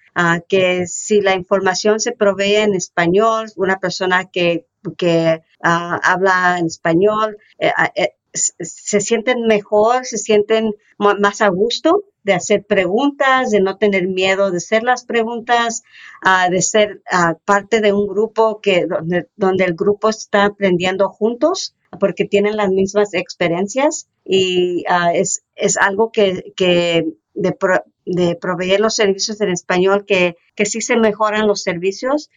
que 0.48 0.88
si 0.88 1.20
la 1.20 1.36
información 1.36 2.00
se 2.00 2.10
provee 2.10 2.56
en 2.56 2.74
español, 2.74 3.46
una 3.54 3.78
persona 3.78 4.24
que, 4.24 4.66
que 4.98 5.40
habla 5.60 6.58
en 6.58 6.66
español, 6.66 7.38
eh, 7.58 7.72
eh, 7.94 8.15
se 8.36 9.00
sienten 9.00 9.42
mejor, 9.42 10.06
se 10.06 10.18
sienten 10.18 10.74
más 10.98 11.40
a 11.40 11.48
gusto 11.48 12.04
de 12.26 12.34
hacer 12.34 12.64
preguntas, 12.64 13.52
de 13.52 13.60
no 13.60 13.78
tener 13.78 14.08
miedo 14.08 14.50
de 14.50 14.56
hacer 14.56 14.82
las 14.82 15.04
preguntas, 15.04 15.84
uh, 16.24 16.50
de 16.50 16.60
ser 16.60 17.00
uh, 17.12 17.38
parte 17.44 17.80
de 17.80 17.92
un 17.92 18.08
grupo 18.08 18.60
que 18.60 18.86
donde, 18.86 19.28
donde, 19.36 19.64
el 19.64 19.74
grupo 19.74 20.08
está 20.08 20.46
aprendiendo 20.46 21.08
juntos 21.08 21.76
porque 22.00 22.24
tienen 22.24 22.56
las 22.56 22.70
mismas 22.70 23.14
experiencias 23.14 24.08
y 24.24 24.82
uh, 24.90 25.14
es, 25.14 25.44
es 25.54 25.76
algo 25.76 26.10
que, 26.10 26.52
que 26.56 27.06
de, 27.34 27.52
pro, 27.52 27.84
de, 28.04 28.34
proveer 28.34 28.80
los 28.80 28.96
servicios 28.96 29.40
en 29.40 29.50
español 29.50 30.04
que, 30.04 30.36
que 30.56 30.66
sí 30.66 30.80
se 30.80 30.96
mejoran 30.96 31.46
los 31.46 31.62
servicios 31.62 32.28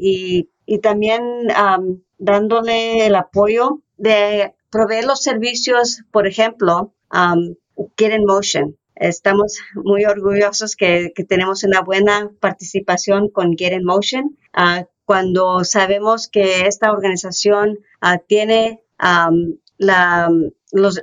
y, 0.00 0.48
y, 0.64 0.78
también 0.78 1.22
um, 1.22 2.00
dándole 2.16 3.04
el 3.04 3.14
apoyo 3.14 3.82
de 3.98 4.54
proveer 4.70 5.04
los 5.04 5.22
servicios, 5.22 6.02
por 6.10 6.26
ejemplo, 6.26 6.94
um, 7.12 7.54
Get 7.96 8.12
in 8.12 8.24
Motion. 8.24 8.76
Estamos 8.94 9.58
muy 9.74 10.04
orgullosos 10.06 10.74
que, 10.74 11.12
que, 11.14 11.24
tenemos 11.24 11.64
una 11.64 11.82
buena 11.82 12.30
participación 12.40 13.28
con 13.28 13.56
Get 13.56 13.72
in 13.72 13.84
Motion. 13.84 14.38
Uh, 14.56 14.84
cuando 15.04 15.64
sabemos 15.64 16.28
que 16.28 16.66
esta 16.66 16.90
organización 16.90 17.78
uh, 18.02 18.18
tiene 18.26 18.82
um, 19.00 19.58
la, 19.76 20.30
los, 20.72 21.02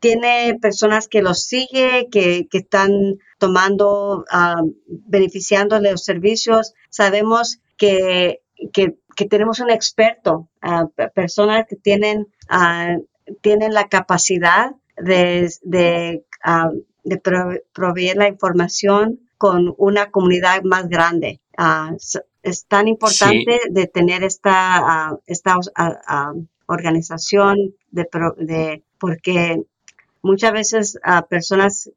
tiene 0.00 0.58
personas 0.60 1.08
que 1.08 1.22
los 1.22 1.44
sigue, 1.44 2.08
que, 2.10 2.48
que 2.50 2.58
están 2.58 3.18
tomando, 3.38 4.24
uh, 4.32 4.72
beneficiándole 4.86 5.92
los 5.92 6.04
servicios. 6.04 6.74
Sabemos 6.90 7.60
que, 7.76 8.40
que 8.72 8.96
que 9.16 9.26
tenemos 9.26 9.58
un 9.60 9.70
experto, 9.70 10.48
uh, 10.62 10.88
personas 11.14 11.66
que 11.66 11.76
tienen, 11.76 12.28
uh, 12.50 13.04
tienen 13.40 13.72
la 13.72 13.88
capacidad 13.88 14.72
de, 14.96 15.50
de, 15.62 16.24
uh, 16.46 16.82
de 17.02 17.62
proveer 17.72 18.16
la 18.16 18.28
información 18.28 19.20
con 19.38 19.74
una 19.78 20.10
comunidad 20.10 20.62
más 20.62 20.88
grande. 20.88 21.40
es 22.42 22.66
tan 22.66 22.88
importante 22.88 23.58
sí. 23.62 23.70
de 23.70 23.86
tener 23.86 24.22
esta, 24.22 25.18
esta 25.26 25.58
organización 26.66 27.56
de, 27.90 28.06
de, 28.38 28.82
porque 28.98 29.62
muchas 30.22 30.52
veces 30.52 30.98
personas 31.28 31.90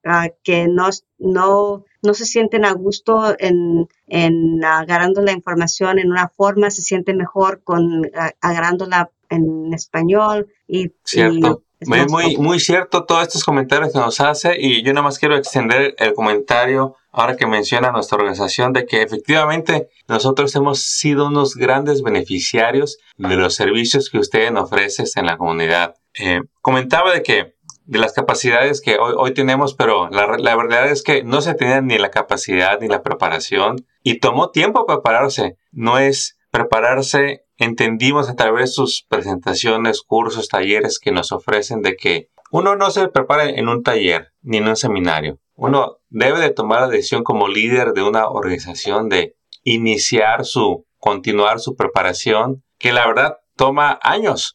que 0.43 0.67
no, 0.67 0.89
no 1.17 1.85
no 2.01 2.13
se 2.13 2.25
sienten 2.25 2.65
a 2.65 2.73
gusto 2.73 3.35
en, 3.39 3.87
en 4.07 4.63
agarrando 4.63 5.21
la 5.21 5.31
información 5.31 5.99
en 5.99 6.11
una 6.11 6.29
forma, 6.29 6.71
se 6.71 6.81
sienten 6.81 7.17
mejor 7.17 7.61
con 7.63 8.09
agarrándola 8.41 9.11
en 9.29 9.73
español 9.73 10.47
y... 10.67 10.91
Cierto. 11.03 11.63
Y 11.63 11.69
muy, 11.85 12.05
muy, 12.07 12.37
muy 12.37 12.59
cierto 12.59 13.05
todos 13.05 13.23
estos 13.23 13.45
comentarios 13.45 13.93
que 13.93 13.99
nos 13.99 14.19
hace 14.19 14.57
y 14.59 14.83
yo 14.83 14.91
nada 14.91 15.03
más 15.03 15.17
quiero 15.17 15.37
extender 15.37 15.95
el 15.97 16.13
comentario 16.13 16.97
ahora 17.11 17.37
que 17.37 17.47
menciona 17.47 17.91
nuestra 17.91 18.17
organización 18.17 18.73
de 18.73 18.85
que 18.85 19.01
efectivamente 19.01 19.87
nosotros 20.07 20.53
hemos 20.55 20.83
sido 20.83 21.27
unos 21.27 21.55
grandes 21.55 22.01
beneficiarios 22.01 22.99
de 23.17 23.35
los 23.35 23.55
servicios 23.55 24.09
que 24.09 24.19
ustedes 24.19 24.51
ofrecen 24.51 25.05
en 25.15 25.25
la 25.25 25.37
comunidad. 25.37 25.95
Eh, 26.19 26.41
comentaba 26.61 27.13
de 27.13 27.23
que 27.23 27.55
de 27.89 27.97
las 27.97 28.13
capacidades 28.13 28.81
que 28.81 28.99
hoy, 28.99 29.15
hoy 29.17 29.33
tenemos, 29.33 29.73
pero 29.73 30.09
la, 30.09 30.37
la, 30.37 30.55
verdad 30.55 30.91
es 30.91 31.01
que 31.01 31.23
no 31.23 31.41
se 31.41 31.55
tenía 31.55 31.81
ni 31.81 31.97
la 31.97 32.11
capacidad 32.11 32.79
ni 32.79 32.87
la 32.87 33.01
preparación 33.01 33.83
y 34.03 34.19
tomó 34.19 34.51
tiempo 34.51 34.85
prepararse. 34.85 35.57
No 35.71 35.97
es 35.97 36.37
prepararse, 36.51 37.45
entendimos 37.57 38.29
a 38.29 38.35
través 38.35 38.61
de 38.61 38.73
sus 38.73 39.05
presentaciones, 39.09 40.03
cursos, 40.03 40.49
talleres 40.49 40.99
que 40.99 41.11
nos 41.11 41.31
ofrecen 41.31 41.81
de 41.81 41.95
que 41.95 42.29
uno 42.51 42.75
no 42.75 42.91
se 42.91 43.07
prepara 43.07 43.49
en 43.49 43.67
un 43.67 43.81
taller 43.81 44.33
ni 44.43 44.57
en 44.57 44.67
un 44.67 44.75
seminario. 44.75 45.39
Uno 45.55 45.97
debe 46.09 46.39
de 46.39 46.51
tomar 46.51 46.81
la 46.81 46.89
decisión 46.89 47.23
como 47.23 47.47
líder 47.47 47.93
de 47.93 48.03
una 48.03 48.27
organización 48.27 49.09
de 49.09 49.35
iniciar 49.63 50.45
su, 50.45 50.85
continuar 50.99 51.59
su 51.59 51.75
preparación, 51.75 52.63
que 52.77 52.93
la 52.93 53.07
verdad 53.07 53.37
toma 53.55 53.99
años. 54.03 54.53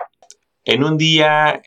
En 0.63 0.85
un 0.85 0.97
día, 0.97 1.63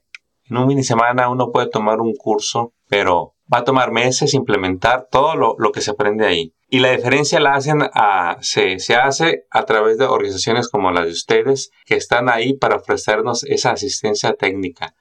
en 0.49 0.57
un 0.57 0.67
fin 0.67 0.77
de 0.77 0.83
semana 0.83 1.29
uno 1.29 1.51
puede 1.51 1.69
tomar 1.69 1.99
un 1.99 2.13
curso, 2.15 2.73
pero 2.87 3.35
va 3.51 3.59
a 3.59 3.63
tomar 3.63 3.91
meses 3.91 4.33
implementar 4.33 5.07
todo 5.09 5.35
lo, 5.35 5.55
lo 5.57 5.71
que 5.71 5.81
se 5.81 5.91
aprende 5.91 6.25
ahí. 6.25 6.53
Y 6.69 6.79
la 6.79 6.91
diferencia 6.91 7.39
la 7.39 7.53
hacen 7.53 7.81
a, 7.93 8.37
se, 8.41 8.79
se, 8.79 8.95
hace 8.95 9.45
a 9.51 9.63
través 9.63 9.97
de 9.97 10.05
organizaciones 10.05 10.69
como 10.69 10.91
las 10.91 11.05
de 11.05 11.11
ustedes 11.11 11.71
que 11.85 11.95
están 11.95 12.27
ahí 12.29 12.53
para 12.53 12.75
ofrecernos 12.75 13.43
esa 13.45 13.71
asistencia 13.71 14.33
técnica. 14.33 14.93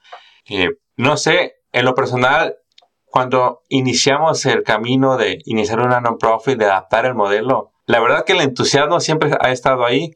Eh, 0.48 0.68
no 0.96 1.16
sé, 1.16 1.56
en 1.72 1.84
lo 1.84 1.94
personal, 1.94 2.56
cuando 3.04 3.62
iniciamos 3.68 4.46
el 4.46 4.62
camino 4.62 5.16
de 5.16 5.40
iniciar 5.44 5.80
una 5.80 6.00
non-profit, 6.00 6.56
de 6.56 6.66
adaptar 6.66 7.04
el 7.04 7.14
modelo, 7.14 7.72
la 7.84 8.00
verdad 8.00 8.24
que 8.24 8.32
el 8.32 8.40
entusiasmo 8.40 9.00
siempre 9.00 9.30
ha 9.40 9.50
estado 9.50 9.84
ahí, 9.84 10.12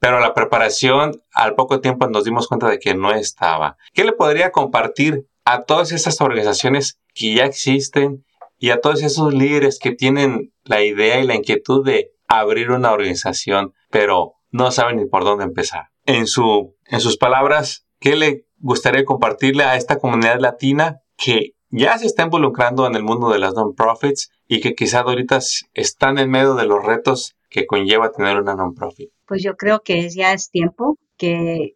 pero 0.00 0.20
la 0.20 0.34
preparación 0.34 1.22
al 1.32 1.54
poco 1.54 1.80
tiempo 1.80 2.08
nos 2.08 2.24
dimos 2.24 2.48
cuenta 2.48 2.68
de 2.68 2.78
que 2.78 2.94
no 2.94 3.12
estaba. 3.12 3.76
¿Qué 3.92 4.04
le 4.04 4.12
podría 4.12 4.52
compartir 4.52 5.26
a 5.44 5.62
todas 5.62 5.92
esas 5.92 6.20
organizaciones 6.20 7.00
que 7.14 7.34
ya 7.34 7.44
existen 7.44 8.24
y 8.58 8.70
a 8.70 8.80
todos 8.80 9.02
esos 9.02 9.32
líderes 9.32 9.78
que 9.78 9.92
tienen 9.92 10.52
la 10.64 10.82
idea 10.82 11.20
y 11.20 11.26
la 11.26 11.34
inquietud 11.34 11.84
de 11.84 12.12
abrir 12.26 12.70
una 12.70 12.92
organización, 12.92 13.72
pero 13.90 14.34
no 14.50 14.70
saben 14.70 14.96
ni 14.96 15.06
por 15.06 15.24
dónde 15.24 15.44
empezar? 15.44 15.88
En, 16.04 16.26
su, 16.26 16.76
en 16.86 17.00
sus 17.00 17.16
palabras, 17.16 17.86
¿qué 18.00 18.16
le 18.16 18.46
gustaría 18.58 19.04
compartirle 19.04 19.64
a 19.64 19.76
esta 19.76 19.98
comunidad 19.98 20.40
latina 20.40 21.00
que 21.16 21.52
ya 21.70 21.98
se 21.98 22.06
está 22.06 22.24
involucrando 22.24 22.86
en 22.86 22.94
el 22.94 23.02
mundo 23.02 23.30
de 23.30 23.38
las 23.38 23.54
non-profits 23.54 24.30
y 24.46 24.60
que 24.60 24.74
quizás 24.74 25.02
ahorita 25.02 25.38
están 25.74 26.18
en 26.18 26.30
medio 26.30 26.54
de 26.54 26.66
los 26.66 26.84
retos 26.84 27.36
que 27.48 27.66
conlleva 27.66 28.12
tener 28.12 28.40
una 28.40 28.54
non-profit? 28.54 29.10
Pues 29.26 29.42
yo 29.42 29.56
creo 29.56 29.80
que 29.82 30.08
ya 30.08 30.32
es 30.32 30.50
tiempo, 30.50 30.98
que, 31.16 31.74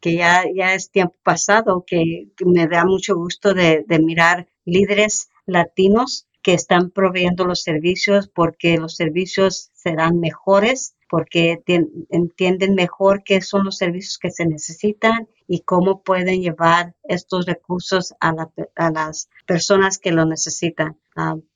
que 0.00 0.14
ya, 0.16 0.44
ya 0.54 0.74
es 0.74 0.90
tiempo 0.90 1.16
pasado, 1.22 1.84
que, 1.86 2.28
me 2.44 2.66
da 2.66 2.84
mucho 2.84 3.16
gusto 3.16 3.54
de, 3.54 3.84
mirar 4.00 4.48
líderes 4.64 5.30
latinos 5.46 6.26
que 6.42 6.54
están 6.54 6.90
proveyendo 6.90 7.44
los 7.44 7.62
servicios 7.62 8.28
porque 8.28 8.78
los 8.78 8.94
servicios 8.94 9.70
serán 9.74 10.20
mejores, 10.20 10.94
porque 11.10 11.62
entienden 12.10 12.74
mejor 12.74 13.22
qué 13.24 13.40
son 13.40 13.64
los 13.64 13.76
servicios 13.78 14.18
que 14.18 14.30
se 14.30 14.46
necesitan 14.46 15.28
y 15.46 15.60
cómo 15.60 16.02
pueden 16.02 16.42
llevar 16.42 16.94
estos 17.02 17.46
recursos 17.46 18.14
a, 18.20 18.32
la, 18.32 18.50
a 18.76 18.90
las 18.90 19.30
personas 19.46 19.98
que 19.98 20.12
lo 20.12 20.26
necesitan. 20.26 20.98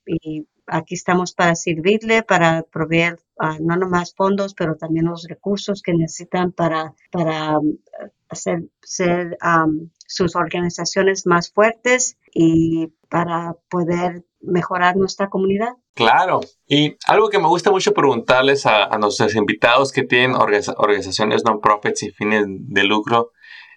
Y 0.05 0.47
aquí 0.73 0.95
estamos 0.95 1.33
para 1.33 1.55
servirle, 1.55 2.23
para 2.23 2.63
proveer 2.63 3.19
uh, 3.39 3.63
no 3.63 3.77
nomás 3.77 4.13
fondos, 4.15 4.53
pero 4.55 4.75
también 4.75 5.05
los 5.05 5.27
recursos 5.29 5.81
que 5.81 5.93
necesitan 5.93 6.51
para, 6.51 6.93
para 7.11 7.59
um, 7.59 7.77
hacer 8.29 8.63
ser, 8.81 9.37
um, 9.43 9.89
sus 10.07 10.35
organizaciones 10.35 11.25
más 11.27 11.51
fuertes 11.51 12.17
y 12.33 12.87
para 13.09 13.55
poder 13.69 14.25
mejorar 14.41 14.97
nuestra 14.97 15.29
comunidad. 15.29 15.73
Claro, 15.93 16.41
y 16.67 16.97
algo 17.07 17.29
que 17.29 17.37
me 17.37 17.47
gusta 17.47 17.69
mucho 17.69 17.93
preguntarles 17.93 18.65
a, 18.65 18.97
nuestros 18.97 19.35
invitados 19.35 19.91
que 19.91 20.03
tienen 20.03 20.35
organizaciones 20.35 21.43
non-profits 21.45 22.01
y 22.03 22.11
fines 22.11 22.45
de 22.47 22.83
lucro 22.83 23.29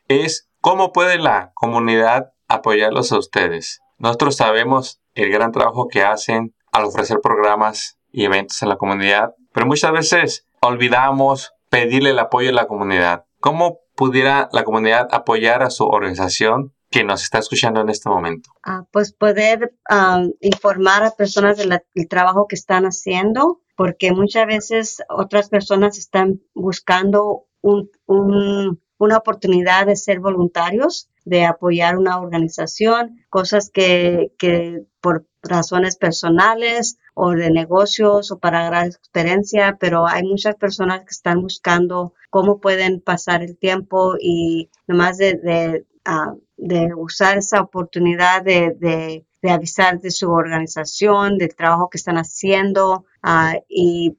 es 0.08 0.48
cómo 0.62 0.92
puede 0.92 1.18
la 1.18 1.52
comunidad 1.54 2.32
apoyarlos 2.48 3.12
a 3.12 3.18
ustedes. 3.18 3.80
Nosotros 3.98 4.36
sabemos 4.36 5.02
el 5.14 5.30
gran 5.30 5.52
trabajo 5.52 5.88
que 5.88 6.02
hacen 6.02 6.55
al 6.76 6.84
ofrecer 6.84 7.18
programas 7.22 7.98
y 8.12 8.24
eventos 8.24 8.62
en 8.62 8.68
la 8.68 8.76
comunidad, 8.76 9.30
pero 9.52 9.66
muchas 9.66 9.92
veces 9.92 10.46
olvidamos 10.60 11.52
pedirle 11.70 12.10
el 12.10 12.18
apoyo 12.18 12.50
a 12.50 12.52
la 12.52 12.66
comunidad. 12.66 13.24
¿Cómo 13.40 13.80
pudiera 13.94 14.48
la 14.52 14.64
comunidad 14.64 15.08
apoyar 15.10 15.62
a 15.62 15.70
su 15.70 15.84
organización 15.84 16.74
que 16.90 17.02
nos 17.02 17.22
está 17.22 17.38
escuchando 17.38 17.80
en 17.80 17.88
este 17.88 18.08
momento? 18.08 18.50
Ah, 18.62 18.84
pues 18.92 19.12
poder 19.12 19.74
ah, 19.90 20.22
informar 20.40 21.02
a 21.02 21.12
personas 21.12 21.56
del 21.56 21.80
trabajo 22.08 22.46
que 22.46 22.56
están 22.56 22.84
haciendo, 22.84 23.60
porque 23.76 24.12
muchas 24.12 24.46
veces 24.46 25.02
otras 25.08 25.48
personas 25.48 25.98
están 25.98 26.40
buscando 26.54 27.46
una 27.62 29.16
oportunidad 29.16 29.86
de 29.86 29.96
ser 29.96 30.20
voluntarios, 30.20 31.10
de 31.24 31.44
apoyar 31.44 31.96
una 31.98 32.20
organización, 32.20 33.16
cosas 33.28 33.70
que, 33.72 34.32
que 34.38 34.82
por 35.06 35.24
razones 35.40 35.94
personales 35.96 36.98
o 37.14 37.30
de 37.30 37.52
negocios 37.52 38.32
o 38.32 38.40
para 38.40 38.66
gran 38.66 38.86
experiencia, 38.88 39.76
pero 39.78 40.04
hay 40.04 40.24
muchas 40.24 40.56
personas 40.56 41.02
que 41.02 41.12
están 41.12 41.42
buscando 41.42 42.12
cómo 42.28 42.58
pueden 42.58 43.00
pasar 43.00 43.44
el 43.44 43.56
tiempo 43.56 44.16
y 44.20 44.68
nomás 44.88 45.16
de, 45.18 45.34
de, 45.34 45.86
ah, 46.04 46.34
de 46.56 46.92
usar 46.96 47.38
esa 47.38 47.60
oportunidad 47.60 48.42
de, 48.42 48.74
de, 48.80 49.48
avisar 49.48 50.00
de 50.00 50.10
su 50.10 50.28
organización, 50.28 51.38
del 51.38 51.54
trabajo 51.54 51.88
que 51.88 51.98
están 51.98 52.16
haciendo 52.16 53.06
uh, 53.22 53.62
y, 53.68 54.18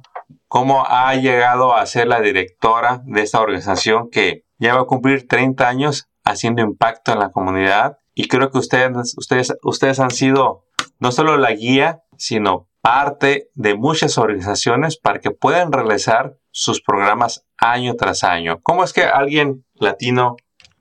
cómo 0.48 0.86
ha 0.86 1.16
llegado 1.16 1.76
a 1.76 1.86
ser 1.86 2.08
la 2.08 2.20
directora 2.20 3.02
de 3.06 3.22
esta 3.22 3.40
organización 3.40 4.10
que 4.10 4.44
ya 4.58 4.76
va 4.76 4.82
a 4.82 4.86
cumplir 4.86 5.28
30 5.28 5.68
años 5.68 6.10
haciendo 6.24 6.62
impacto 6.62 7.14
en 7.14 7.20
la 7.20 7.32
comunidad 7.32 7.98
y 8.14 8.28
creo 8.28 8.50
que 8.50 8.58
ustedes, 8.58 9.16
ustedes, 9.18 9.54
ustedes 9.64 10.00
han 10.00 10.12
sido 10.12 10.66
no 11.00 11.12
solo 11.12 11.38
la 11.38 11.52
guía, 11.52 12.02
sino 12.18 12.68
parte 12.82 13.50
de 13.54 13.76
muchas 13.76 14.18
organizaciones 14.18 14.98
para 14.98 15.20
que 15.20 15.32
puedan 15.32 15.72
realizar 15.72 16.38
sus 16.52 16.82
programas 16.82 17.46
año 17.58 17.96
tras 17.96 18.24
año. 18.24 18.60
¿Cómo 18.62 18.84
es 18.84 18.94
que 18.94 19.04
alguien 19.04 19.66
latino 19.76 20.36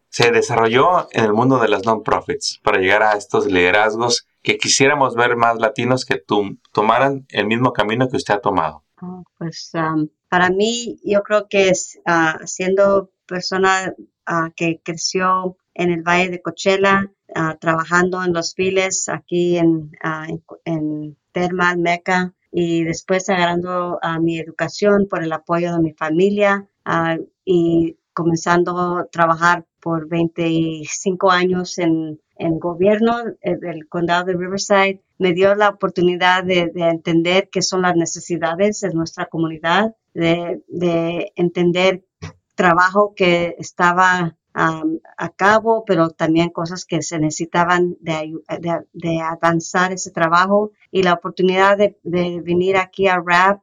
se 0.08 0.30
desarrolló 0.30 1.08
en 1.12 1.24
el 1.24 1.32
mundo 1.32 1.58
de 1.58 1.68
las 1.68 1.84
non-profits 1.84 2.60
para 2.62 2.78
llegar 2.78 3.02
a 3.02 3.12
estos 3.16 3.46
liderazgos 3.46 4.26
que 4.42 4.56
quisiéramos 4.56 5.14
ver 5.14 5.36
más 5.36 5.58
latinos 5.58 6.04
que 6.04 6.22
tomaran 6.72 7.26
el 7.30 7.46
mismo 7.46 7.72
camino 7.72 8.08
que 8.08 8.16
usted 8.16 8.34
ha 8.34 8.40
tomado? 8.40 8.84
Ah, 8.98 9.22
pues 9.36 9.70
um, 9.74 10.08
para 10.28 10.50
mí 10.50 10.98
yo 11.04 11.22
creo 11.22 11.48
que 11.48 11.68
es 11.68 11.98
uh, 12.06 12.46
siendo 12.46 13.10
persona 13.26 13.92
uh, 14.28 14.50
que 14.54 14.80
creció 14.82 15.56
en 15.74 15.90
el 15.90 16.02
Valle 16.02 16.30
de 16.30 16.40
Coachella, 16.40 17.10
Ah, 17.34 17.56
trabajando 17.60 18.22
en 18.22 18.32
los 18.32 18.54
files 18.54 19.08
aquí 19.08 19.58
en, 19.58 19.90
uh, 20.04 20.40
en, 20.64 21.16
Termal, 21.32 21.76
Meca, 21.76 22.32
y 22.50 22.84
después 22.84 23.28
agarrando 23.28 23.98
a 24.02 24.18
mi 24.18 24.38
educación 24.38 25.06
por 25.08 25.22
el 25.22 25.32
apoyo 25.32 25.72
de 25.72 25.80
mi 25.80 25.92
familia 25.92 26.66
y 27.44 27.96
comenzando 28.12 28.78
a 28.78 29.06
trabajar 29.06 29.66
por 29.80 30.08
25 30.08 31.30
años 31.30 31.78
en, 31.78 32.20
en 32.36 32.58
gobierno 32.58 33.12
eh, 33.40 33.56
del 33.56 33.88
condado 33.88 34.24
de 34.24 34.34
Riverside, 34.34 35.02
me 35.18 35.32
dio 35.32 35.54
la 35.54 35.68
oportunidad 35.68 36.44
de, 36.44 36.70
de 36.74 36.88
entender 36.88 37.48
qué 37.50 37.62
son 37.62 37.82
las 37.82 37.94
necesidades 37.94 38.80
de 38.80 38.90
nuestra 38.94 39.26
comunidad, 39.26 39.94
de 40.14 41.32
entender 41.36 42.04
trabajo 42.54 43.12
que 43.14 43.54
estaba 43.58 44.36
a 44.56 45.28
cabo, 45.36 45.84
pero 45.86 46.10
también 46.10 46.48
cosas 46.48 46.86
que 46.86 47.02
se 47.02 47.18
necesitaban 47.18 47.96
de, 48.00 48.32
de, 48.92 49.20
avanzar 49.20 49.92
ese 49.92 50.10
trabajo 50.10 50.72
y 50.90 51.02
la 51.02 51.12
oportunidad 51.12 51.76
de, 51.76 51.98
venir 52.02 52.78
aquí 52.78 53.06
a 53.06 53.20
RAP 53.20 53.60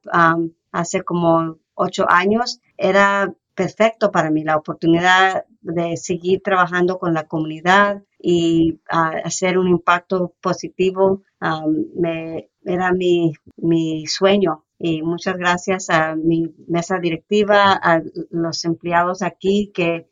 hace 0.71 1.03
como 1.03 1.57
ocho 1.73 2.05
años 2.07 2.61
era 2.77 3.33
perfecto 3.55 4.11
para 4.11 4.29
mí, 4.29 4.43
la 4.43 4.57
oportunidad 4.57 5.45
de 5.61 5.97
seguir 5.97 6.41
trabajando 6.43 6.99
con 6.99 7.13
la 7.13 7.27
comunidad 7.27 8.03
y 8.19 8.79
hacer 8.87 9.57
un 9.57 9.69
impacto 9.69 10.33
positivo 10.41 11.23
me, 11.95 12.49
era 12.63 12.91
mi, 12.91 13.33
mi 13.57 14.05
sueño. 14.05 14.63
Y 14.79 15.01
muchas 15.01 15.37
gracias 15.37 15.89
a 15.89 16.15
mi 16.15 16.53
mesa 16.67 16.99
directiva, 16.99 17.79
a 17.81 18.01
los 18.31 18.65
empleados 18.65 19.21
aquí 19.21 19.71
que 19.73 20.09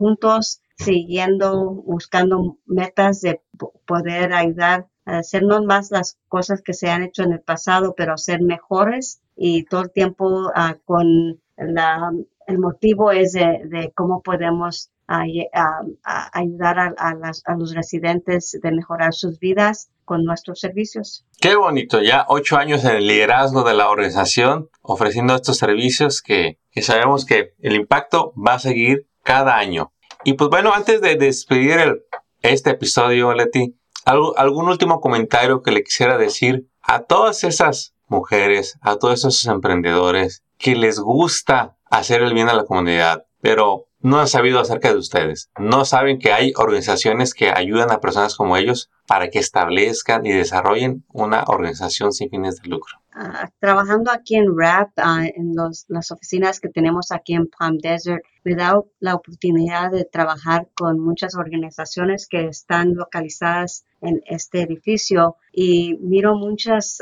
juntos 0.00 0.62
siguiendo, 0.78 1.74
buscando 1.86 2.56
metas 2.64 3.20
de 3.20 3.42
poder 3.86 4.32
ayudar 4.32 4.88
a 5.04 5.18
hacer 5.18 5.42
no 5.42 5.62
más 5.62 5.90
las 5.90 6.18
cosas 6.28 6.62
que 6.62 6.72
se 6.72 6.88
han 6.88 7.02
hecho 7.02 7.22
en 7.22 7.32
el 7.32 7.40
pasado, 7.40 7.94
pero 7.94 8.16
ser 8.16 8.40
mejores 8.40 9.20
y 9.36 9.66
todo 9.66 9.82
el 9.82 9.92
tiempo 9.92 10.50
ah, 10.54 10.78
con 10.86 11.38
la, 11.58 12.10
el 12.46 12.58
motivo 12.58 13.12
es 13.12 13.32
de, 13.32 13.92
cómo 13.94 14.22
podemos 14.22 14.90
ayudar 15.06 16.94
a, 16.96 17.54
los 17.58 17.74
residentes 17.74 18.58
de 18.62 18.72
mejorar 18.72 19.12
sus 19.12 19.38
vidas 19.38 19.90
con 20.04 20.24
nuestros 20.24 20.60
servicios. 20.60 21.26
Qué 21.40 21.56
bonito, 21.56 22.00
ya 22.00 22.24
ocho 22.28 22.56
años 22.56 22.84
en 22.84 22.96
el 22.96 23.06
liderazgo 23.06 23.62
de 23.64 23.74
la 23.74 23.90
organización, 23.90 24.70
ofreciendo 24.82 25.34
estos 25.34 25.58
servicios 25.58 26.22
que, 26.22 26.58
sabemos 26.80 27.24
que 27.26 27.54
el 27.60 27.74
impacto 27.74 28.32
va 28.34 28.54
a 28.54 28.58
seguir 28.58 29.06
cada 29.22 29.56
año. 29.56 29.92
Y 30.24 30.34
pues 30.34 30.50
bueno, 30.50 30.72
antes 30.74 31.00
de 31.00 31.16
despedir 31.16 32.04
este 32.42 32.70
episodio, 32.70 33.32
Leti, 33.34 33.76
¿algún 34.04 34.68
último 34.68 35.00
comentario 35.00 35.62
que 35.62 35.72
le 35.72 35.82
quisiera 35.82 36.18
decir 36.18 36.68
a 36.82 37.04
todas 37.04 37.44
esas 37.44 37.94
mujeres, 38.08 38.78
a 38.82 38.96
todos 38.96 39.20
esos 39.20 39.44
emprendedores 39.46 40.42
que 40.58 40.74
les 40.74 40.98
gusta 40.98 41.76
hacer 41.90 42.22
el 42.22 42.34
bien 42.34 42.48
a 42.48 42.54
la 42.54 42.64
comunidad, 42.64 43.24
pero 43.40 43.86
no 44.00 44.20
han 44.20 44.28
sabido 44.28 44.60
acerca 44.60 44.92
de 44.92 44.98
ustedes. 44.98 45.50
No 45.58 45.84
saben 45.84 46.18
que 46.18 46.32
hay 46.32 46.52
organizaciones 46.56 47.34
que 47.34 47.50
ayudan 47.50 47.90
a 47.90 48.00
personas 48.00 48.36
como 48.36 48.56
ellos 48.56 48.90
para 49.06 49.28
que 49.28 49.38
establezcan 49.38 50.24
y 50.26 50.32
desarrollen 50.32 51.04
una 51.12 51.44
organización 51.46 52.12
sin 52.12 52.30
fines 52.30 52.60
de 52.60 52.68
lucro. 52.68 52.99
Ah, 53.12 53.50
trabajando 53.58 54.12
aquí 54.12 54.36
en 54.36 54.56
RAP, 54.56 54.92
ah, 54.98 55.24
en 55.26 55.54
las 55.88 56.10
oficinas 56.12 56.60
que 56.60 56.68
tenemos 56.68 57.10
aquí 57.10 57.34
en 57.34 57.48
Palm 57.48 57.78
Desert, 57.78 58.22
me 58.44 58.54
da 58.54 58.80
la 59.00 59.16
oportunidad 59.16 59.90
de 59.90 60.04
trabajar 60.04 60.68
con 60.76 61.00
muchas 61.00 61.34
organizaciones 61.34 62.28
que 62.28 62.46
están 62.46 62.94
localizadas 62.94 63.84
en 64.00 64.22
este 64.26 64.62
edificio 64.62 65.36
y 65.52 65.96
miro 66.00 66.36
muchas 66.36 66.98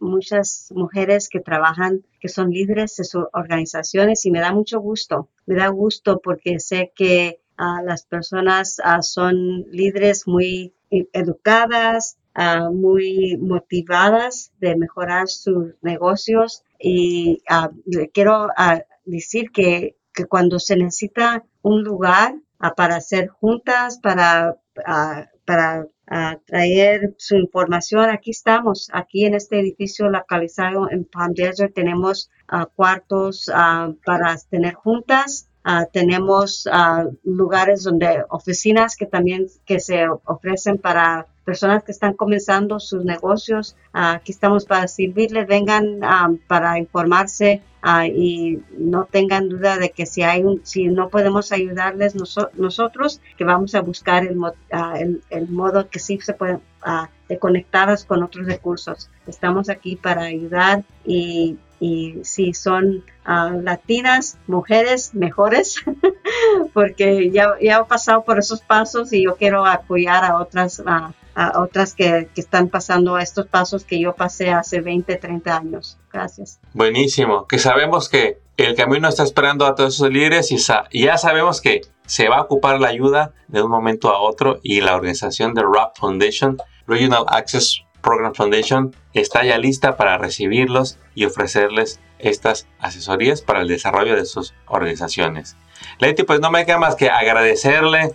muchas 0.00 0.72
mujeres 0.74 1.28
que 1.28 1.40
trabajan, 1.40 2.04
que 2.20 2.28
son 2.28 2.50
líderes 2.50 2.96
de 2.96 3.04
sus 3.04 3.24
organizaciones 3.32 4.24
y 4.26 4.30
me 4.30 4.40
da 4.40 4.52
mucho 4.52 4.80
gusto. 4.80 5.28
Me 5.46 5.56
da 5.56 5.68
gusto 5.68 6.20
porque 6.22 6.60
sé 6.60 6.92
que 6.94 7.40
ah, 7.56 7.80
las 7.84 8.04
personas 8.06 8.76
son 9.02 9.62
líderes 9.70 10.26
muy 10.26 10.74
educadas, 10.90 12.18
ah, 12.38 12.70
muy 12.70 13.36
motivadas 13.40 14.52
de 14.60 14.76
mejorar 14.76 15.28
sus 15.28 15.74
negocios 15.82 16.64
y 16.78 17.42
quiero 18.12 18.48
decir 19.04 19.50
que, 19.52 19.96
cuando 20.28 20.58
se 20.58 20.76
necesita 20.76 21.44
un 21.62 21.84
lugar 21.84 22.34
para 22.76 22.96
hacer 22.96 23.28
juntas, 23.28 24.00
para, 24.02 24.56
para 25.44 25.86
traer 26.46 27.14
su 27.18 27.36
información. 27.36 28.10
Aquí 28.10 28.30
estamos, 28.30 28.88
aquí 28.92 29.26
en 29.26 29.34
este 29.34 29.60
edificio 29.60 30.08
localizado 30.08 30.90
en 30.90 31.04
Palm 31.04 31.34
Desert, 31.34 31.74
tenemos 31.74 32.30
uh, 32.52 32.66
cuartos 32.74 33.48
uh, 33.48 33.94
para 34.04 34.36
tener 34.50 34.74
juntas. 34.74 35.48
Uh, 35.66 35.84
tenemos 35.92 36.66
lugares 37.24 37.84
donde 37.84 38.24
oficinas 38.30 38.96
que 38.96 39.04
también 39.04 39.46
que 39.66 39.80
se 39.80 40.06
ofrecen 40.24 40.78
para 40.78 41.26
personas 41.48 41.82
que 41.82 41.92
están 41.92 42.12
comenzando 42.12 42.78
sus 42.78 43.06
negocios. 43.06 43.74
aquí 43.94 44.32
estamos 44.32 44.66
para 44.66 44.86
servirles, 44.86 45.46
vengan 45.48 45.98
para 46.46 46.78
informarse 46.78 47.62
y 48.06 48.60
no 48.76 49.04
tengan 49.04 49.48
duda 49.48 49.78
de 49.78 49.90
que 49.90 50.06
si 50.06 50.22
hay 50.22 50.42
un, 50.42 50.60
si 50.64 50.88
no 50.88 51.08
podemos 51.08 51.52
ayudarles 51.52 52.14
nosotros, 52.14 53.20
que 53.36 53.44
vamos 53.44 53.74
a 53.74 53.80
buscar 53.80 54.24
el, 54.24 55.22
el, 55.30 55.48
modo 55.48 55.88
que 55.88 55.98
sí 55.98 56.18
se 56.20 56.34
puede 56.34 56.58
de 57.28 57.38
conectadas 57.38 58.04
con 58.04 58.22
otros 58.22 58.46
recursos. 58.46 59.10
Estamos 59.26 59.68
aquí 59.68 59.96
para 59.96 60.22
ayudar 60.22 60.84
y, 61.04 61.58
y 61.80 62.20
si 62.22 62.54
son 62.54 63.04
latinas, 63.26 64.38
mujeres 64.46 65.14
mejores, 65.14 65.76
porque 66.72 67.30
ya, 67.30 67.54
ya 67.60 67.78
he 67.78 67.84
pasado 67.84 68.24
por 68.24 68.38
esos 68.38 68.60
pasos 68.60 69.12
y 69.12 69.24
yo 69.24 69.36
quiero 69.36 69.66
apoyar 69.66 70.24
a 70.24 70.38
otras 70.38 70.82
a 71.38 71.60
otras 71.60 71.94
que, 71.94 72.28
están 72.34 72.68
pasando 72.68 73.16
estos 73.16 73.46
pasos 73.46 73.84
que 73.84 74.00
yo 74.00 74.14
pasé 74.14 74.50
hace 74.50 74.80
20, 74.80 75.16
30 75.16 75.56
años. 75.56 75.96
Gracias. 76.12 76.58
Buenísimo, 76.72 77.46
que 77.46 77.58
sabemos 77.68 78.08
que 78.08 78.38
el 78.56 78.74
camino 78.74 79.10
está 79.10 79.24
esperando 79.24 79.66
a 79.66 79.74
todos 79.74 79.96
esos 79.96 80.10
líderes 80.10 80.50
y, 80.52 81.02
ya 81.02 81.18
sabemos 81.18 81.60
que 81.60 81.82
se 82.06 82.30
va 82.30 82.38
a 82.38 82.40
ocupar 82.40 82.80
la 82.80 82.88
ayuda 82.88 83.34
de 83.48 83.60
un 83.60 83.70
momento 83.70 84.08
a 84.08 84.20
otro 84.20 84.58
y 84.62 84.80
la 84.80 84.96
organización 84.96 85.52
de 85.52 85.64
RAP 85.70 85.94
Foundation, 85.98 86.56
Regional 86.86 87.26
Access 87.28 87.82
Program 88.00 88.32
Foundation, 88.34 88.96
está 89.12 89.44
ya 89.44 89.58
lista 89.58 89.98
para 89.98 90.16
recibirlos 90.16 90.98
y 91.14 91.26
ofrecerles 91.26 92.00
estas 92.18 92.66
asesorías 92.78 93.42
para 93.42 93.60
el 93.60 93.68
desarrollo 93.68 94.16
de 94.16 94.24
sus 94.24 94.54
organizaciones. 94.66 95.54
Leti, 95.98 96.22
pues 96.22 96.40
no 96.40 96.50
me 96.50 96.64
queda 96.64 96.78
más 96.78 96.96
que 96.96 97.10
agradecerle 97.10 98.14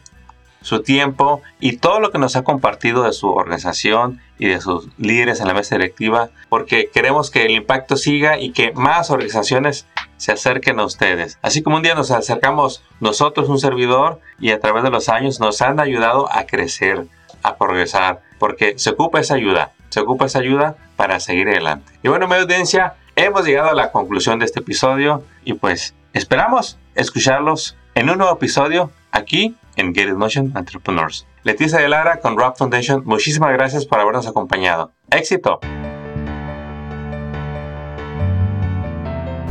su 0.63 0.81
tiempo 0.81 1.41
y 1.59 1.77
todo 1.77 1.99
lo 1.99 2.09
que 2.09 2.17
nos 2.17 2.35
ha 2.35 2.43
compartido 2.43 3.03
de 3.03 3.13
su 3.13 3.29
organización 3.29 4.19
y 4.39 4.47
de 4.47 4.59
sus 4.59 4.87
líderes 4.97 5.39
en 5.39 5.47
la 5.47 5.53
mesa 5.53 5.75
directiva, 5.75 6.29
porque 6.49 6.89
queremos 6.91 7.29
que 7.29 7.45
el 7.45 7.51
impacto 7.51 7.95
siga 7.95 8.39
y 8.39 8.51
que 8.51 8.71
más 8.71 9.11
organizaciones 9.11 9.85
se 10.17 10.31
acerquen 10.31 10.79
a 10.79 10.85
ustedes. 10.85 11.37
Así 11.41 11.61
como 11.61 11.75
un 11.75 11.83
día 11.83 11.95
nos 11.95 12.11
acercamos 12.11 12.81
nosotros, 12.99 13.49
un 13.49 13.59
servidor, 13.59 14.19
y 14.39 14.51
a 14.51 14.59
través 14.59 14.83
de 14.83 14.89
los 14.89 15.09
años 15.09 15.39
nos 15.39 15.61
han 15.61 15.79
ayudado 15.79 16.33
a 16.33 16.45
crecer, 16.45 17.05
a 17.43 17.57
progresar, 17.57 18.21
porque 18.39 18.79
se 18.79 18.91
ocupa 18.91 19.19
esa 19.19 19.35
ayuda, 19.35 19.73
se 19.89 19.99
ocupa 19.99 20.25
esa 20.25 20.39
ayuda 20.39 20.77
para 20.95 21.19
seguir 21.19 21.49
adelante. 21.49 21.91
Y 22.03 22.07
bueno, 22.07 22.27
mi 22.27 22.35
audiencia, 22.35 22.95
hemos 23.15 23.45
llegado 23.45 23.69
a 23.69 23.75
la 23.75 23.91
conclusión 23.91 24.39
de 24.39 24.45
este 24.45 24.61
episodio 24.61 25.23
y 25.43 25.53
pues 25.53 25.93
esperamos 26.13 26.77
escucharlos 26.95 27.75
en 27.95 28.09
un 28.09 28.17
nuevo 28.17 28.33
episodio 28.33 28.91
aquí 29.11 29.55
en 29.75 29.93
Get 29.93 30.13
Motion 30.13 30.53
Entrepreneurs. 30.55 31.25
Leticia 31.43 31.79
de 31.79 31.89
Lara 31.89 32.19
con 32.19 32.37
Rock 32.37 32.57
Foundation, 32.57 33.03
muchísimas 33.05 33.51
gracias 33.53 33.85
por 33.85 33.99
habernos 33.99 34.27
acompañado. 34.27 34.91
¡Éxito! 35.09 35.59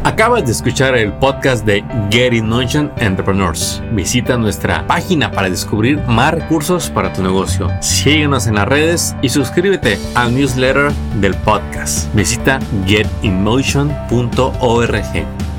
Acabas 0.05 0.45
de 0.45 0.51
escuchar 0.51 0.97
el 0.97 1.13
podcast 1.13 1.65
de 1.65 1.85
Get 2.11 2.33
in 2.33 2.49
Motion 2.49 2.91
Entrepreneurs. 2.97 3.81
Visita 3.93 4.37
nuestra 4.37 4.85
página 4.89 5.31
para 5.31 5.49
descubrir 5.49 5.99
más 6.09 6.35
recursos 6.35 6.91
para 6.91 7.13
tu 7.13 7.23
negocio. 7.23 7.71
Síguenos 7.81 8.49
en 8.49 8.57
las 8.57 8.67
redes 8.67 9.15
y 9.23 9.29
suscríbete 9.29 10.01
al 10.17 10.35
newsletter 10.35 10.91
del 11.21 11.37
podcast. 11.37 12.13
Visita 12.15 12.59
getinmotion.org. 12.85 15.52